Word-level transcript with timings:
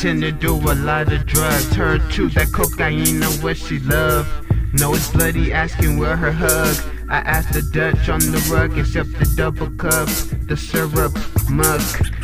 tend 0.00 0.22
to 0.22 0.32
do 0.32 0.54
a 0.54 0.72
lot 0.72 1.12
of 1.12 1.26
drugs. 1.26 1.74
Her 1.74 1.98
too, 2.10 2.30
that 2.30 2.50
cocaine 2.52 3.20
know 3.20 3.30
what 3.42 3.58
she 3.58 3.78
love. 3.80 4.26
No, 4.72 4.94
it's 4.94 5.10
bloody 5.10 5.52
asking 5.52 5.98
where 5.98 6.16
her 6.16 6.32
hug. 6.32 6.74
I 7.10 7.18
asked 7.18 7.52
the 7.52 7.60
Dutch 7.60 8.08
on 8.08 8.20
the 8.20 8.40
rug, 8.50 8.78
except 8.78 9.12
the 9.18 9.30
double 9.36 9.68
cup, 9.72 10.08
the 10.48 10.56
syrup, 10.56 11.12
muck, 11.50 11.82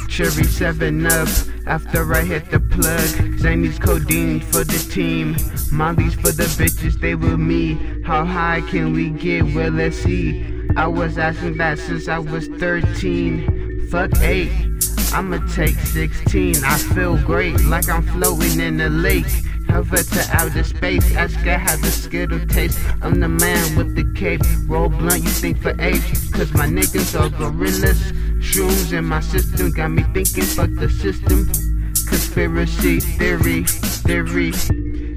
cherry 0.08 0.44
7 0.44 1.06
up. 1.06 1.28
After 1.66 2.14
I 2.14 2.22
hit 2.22 2.50
the 2.50 2.60
plug, 2.60 3.10
Xanny's 3.40 3.78
codeine 3.78 4.40
for 4.40 4.64
the 4.64 4.78
team, 4.90 5.36
Molly's 5.70 6.14
for 6.14 6.32
the 6.32 6.44
bitches, 6.44 6.98
they 6.98 7.14
with 7.14 7.38
me. 7.38 7.74
How 8.04 8.24
high 8.24 8.62
can 8.70 8.94
we 8.94 9.10
get? 9.10 9.44
Well, 9.54 9.70
let's 9.70 9.98
see. 9.98 10.46
I 10.76 10.86
was 10.86 11.18
asking 11.18 11.58
that 11.58 11.78
since 11.78 12.08
I 12.08 12.20
was 12.20 12.46
13. 12.46 13.88
Fuck 13.90 14.16
8, 14.18 14.75
I'ma 15.12 15.38
take 15.52 15.76
16. 15.76 16.64
I 16.64 16.78
feel 16.78 17.16
great, 17.18 17.64
like 17.64 17.88
I'm 17.88 18.02
floating 18.02 18.60
in 18.60 18.80
a 18.80 18.88
lake. 18.88 19.26
Hover 19.68 19.96
to 19.96 20.28
outer 20.32 20.64
space, 20.64 21.14
ask 21.16 21.34
her 21.40 21.58
how 21.58 21.76
the 21.76 21.90
skittle 21.90 22.44
tastes. 22.46 22.80
I'm 23.02 23.20
the 23.20 23.28
man 23.28 23.76
with 23.76 23.94
the 23.94 24.04
cape, 24.18 24.42
roll 24.68 24.88
blunt, 24.88 25.22
you 25.22 25.28
think 25.28 25.58
for 25.58 25.74
apes. 25.80 26.30
Cause 26.30 26.52
my 26.54 26.66
niggas 26.66 27.18
are 27.18 27.28
gorillas. 27.28 28.12
Shrooms 28.40 28.92
in 28.92 29.04
my 29.04 29.20
system 29.20 29.72
got 29.72 29.90
me 29.90 30.02
thinking, 30.14 30.44
fuck 30.44 30.70
the 30.74 30.88
system. 30.88 31.46
Conspiracy 32.08 33.00
theory, 33.00 33.64
theory. 33.64 34.52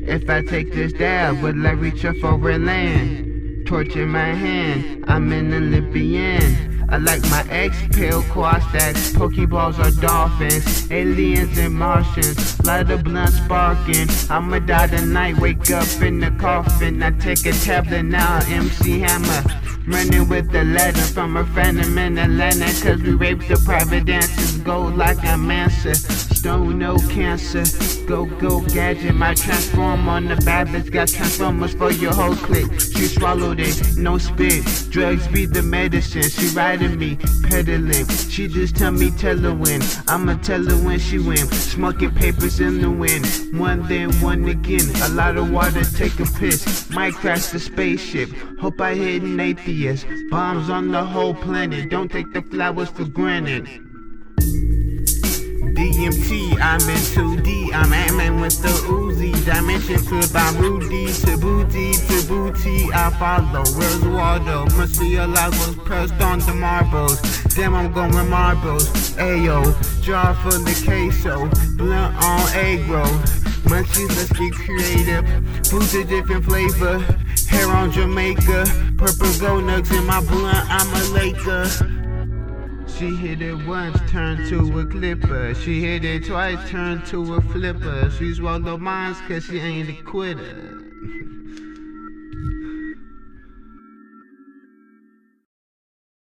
If 0.08 0.30
I 0.30 0.42
take 0.42 0.74
this 0.74 0.94
dab, 0.94 1.42
will 1.44 1.68
I 1.68 1.72
reach 1.72 2.04
a 2.04 2.14
foreign 2.16 2.66
land? 2.66 3.68
Torch 3.68 3.96
in 3.96 4.10
my 4.10 4.34
hand, 4.34 5.06
I'm 5.08 5.32
an 5.32 5.54
Olympian. 5.54 6.79
I 6.92 6.98
like 6.98 7.22
my 7.30 7.46
ex 7.50 7.78
pale 7.92 8.24
quad 8.24 8.62
stacks. 8.64 9.12
Pokeballs 9.12 9.78
are 9.78 9.92
dolphins, 10.02 10.92
aliens 10.92 11.58
and 11.58 11.76
Martians. 11.76 12.60
Light 12.66 12.90
a 12.90 12.98
blunt 12.98 13.32
sparking. 13.32 14.08
I'ma 14.30 14.60
die 14.60 14.88
tonight, 14.88 15.38
wake 15.38 15.70
up 15.72 15.88
in 16.02 16.20
the 16.20 16.32
coffin. 16.40 17.04
I 17.04 17.12
take 17.12 17.46
a 17.46 17.52
tablet 17.52 18.04
now, 18.04 18.40
MC 18.48 19.00
Hammer. 19.00 19.44
Running 19.88 20.30
with 20.30 20.52
the 20.52 20.64
letter 20.64 21.02
from 21.02 21.38
a 21.38 21.46
phantom 21.46 21.98
in 21.98 22.18
Atlanta. 22.18 22.66
Cause 22.84 23.02
we 23.02 23.14
raped 23.14 23.48
the 23.48 23.62
private 23.66 24.06
dancers. 24.06 24.58
Go 24.58 24.82
like 24.82 25.24
a 25.24 25.38
Mansa. 25.38 25.96
Stone, 25.96 26.78
no 26.80 26.98
cancer. 27.10 27.64
Go, 28.08 28.26
go, 28.26 28.62
gadget. 28.62 29.16
My 29.16 29.34
transform 29.34 30.08
on 30.08 30.26
the 30.26 30.36
Babbage. 30.38 30.92
Got 30.92 31.08
transformers 31.08 31.74
for 31.74 31.92
your 31.92 32.14
whole 32.14 32.36
clique. 32.36 32.72
She 32.80 33.08
swallowed 33.08 33.60
it, 33.60 33.98
no 33.98 34.18
spit. 34.18 34.64
Drugs 34.90 35.28
be 35.28 35.46
the 35.46 35.64
medicine. 35.64 36.24
She 36.24 36.56
riding 36.80 37.00
me, 37.00 37.18
pedaling. 37.44 38.08
She 38.08 38.48
just 38.48 38.76
tell 38.76 38.92
me, 38.92 39.12
tell 39.12 39.38
her 39.38 39.54
when. 39.54 39.82
I'ma 40.08 40.36
tell 40.38 40.64
her 40.64 40.86
when 40.86 41.00
she 41.00 41.20
win. 41.20 41.48
Smoking 41.48 42.12
papers 42.12 42.60
in 42.60 42.82
the 42.82 42.90
wind. 42.90 43.26
One 43.60 43.88
then, 43.88 44.12
one 44.22 44.48
again. 44.48 44.88
A 45.04 45.10
lot 45.10 45.38
of 45.38 45.52
water, 45.52 45.84
take 45.84 46.20
a 46.20 46.26
piss. 46.26 46.90
Might 46.90 47.14
crash 47.14 47.48
the 47.48 47.60
spaceship. 47.60 48.30
Hope 48.60 48.80
I 48.82 48.94
hit 48.94 49.24
an 49.24 49.40
atheist. 49.40 50.06
Bombs 50.30 50.70
on 50.70 50.92
the 50.92 51.04
whole 51.04 51.34
planet. 51.34 51.90
Don't 51.90 52.12
take 52.12 52.32
the 52.34 52.42
flowers 52.42 52.90
for 52.90 53.06
granted. 53.06 53.89
DMT, 55.80 56.60
I'm 56.60 56.82
in 56.90 57.00
2D. 57.16 57.74
I'm 57.74 57.94
aiming 57.94 58.42
with 58.42 58.62
the 58.62 58.68
Uzi. 58.68 59.32
Dimension 59.46 60.04
to 60.08 60.34
by 60.34 60.52
Rudy 60.60 61.08
to 61.08 61.38
booty. 61.38 62.92
I 62.94 63.10
follow. 63.18 63.64
Where's 63.78 64.04
Waldo? 64.04 64.66
was 64.66 65.76
pressed 65.86 66.22
on 66.22 66.40
the 66.40 66.54
marbles. 66.54 67.22
Damn, 67.56 67.76
I'm 67.76 67.94
going 67.94 68.30
marbles. 68.30 68.90
Ayo, 69.16 69.64
jar 70.02 70.36
for 70.36 70.52
the 70.52 70.76
queso. 70.84 71.48
Blunt 71.78 72.14
on 72.26 72.42
agro. 72.50 73.06
Munchies, 73.70 74.10
let's 74.18 74.34
get 74.34 74.52
creative. 74.52 75.26
Food's 75.68 75.96
a 75.96 76.04
different 76.04 76.44
flavor. 76.44 77.00
Hair 77.48 77.70
on 77.70 77.94
Jamaica. 77.94 78.66
Purple 78.98 79.32
gold 79.40 79.64
nugs 79.64 79.98
in 79.98 80.06
my 80.06 80.20
blunt. 80.26 80.58
I'm 80.70 80.94
a 80.94 81.04
Laker. 81.14 81.99
She 83.00 83.16
hit 83.16 83.42
it 83.42 83.56
once, 83.66 83.98
turned 84.12 84.50
to 84.50 84.78
a 84.78 84.86
clipper. 84.86 85.56
She 85.56 85.80
hit 85.80 86.04
it 86.04 86.26
twice, 86.26 86.60
turned 86.70 87.06
to 87.06 87.36
a 87.36 87.42
flipper. 87.42 88.12
She 88.12 88.34
swallowed 88.34 88.82
mines 88.82 89.18
cause 89.26 89.46
she 89.46 89.58
ain't 89.58 89.88
a 89.88 90.04
quitter. 90.04 90.84